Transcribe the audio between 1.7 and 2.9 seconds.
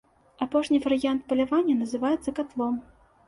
называецца катлом.